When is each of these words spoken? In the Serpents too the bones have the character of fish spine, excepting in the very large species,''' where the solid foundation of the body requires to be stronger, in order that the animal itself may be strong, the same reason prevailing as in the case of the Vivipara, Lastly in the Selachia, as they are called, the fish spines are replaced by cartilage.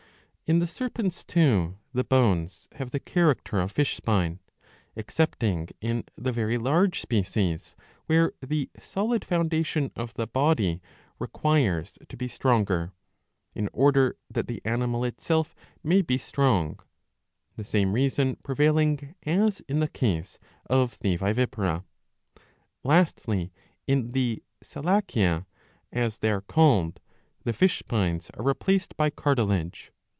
In 0.47 0.59
the 0.59 0.67
Serpents 0.67 1.23
too 1.23 1.77
the 1.93 2.03
bones 2.03 2.67
have 2.73 2.91
the 2.91 2.99
character 2.99 3.57
of 3.61 3.71
fish 3.71 3.95
spine, 3.95 4.41
excepting 4.97 5.69
in 5.79 6.03
the 6.17 6.33
very 6.33 6.57
large 6.57 6.99
species,''' 6.99 7.73
where 8.07 8.33
the 8.41 8.69
solid 8.77 9.23
foundation 9.23 9.93
of 9.95 10.13
the 10.15 10.27
body 10.27 10.81
requires 11.19 11.97
to 12.09 12.17
be 12.17 12.27
stronger, 12.27 12.91
in 13.55 13.69
order 13.71 14.17
that 14.29 14.47
the 14.47 14.61
animal 14.65 15.05
itself 15.05 15.55
may 15.85 16.01
be 16.01 16.17
strong, 16.17 16.81
the 17.55 17.63
same 17.63 17.93
reason 17.93 18.35
prevailing 18.43 19.15
as 19.23 19.61
in 19.69 19.79
the 19.79 19.87
case 19.87 20.37
of 20.69 20.99
the 20.99 21.15
Vivipara, 21.15 21.85
Lastly 22.83 23.53
in 23.87 24.09
the 24.09 24.43
Selachia, 24.61 25.45
as 25.93 26.17
they 26.17 26.29
are 26.29 26.41
called, 26.41 26.99
the 27.45 27.53
fish 27.53 27.79
spines 27.79 28.29
are 28.31 28.43
replaced 28.43 28.97
by 28.97 29.09
cartilage. 29.09 29.93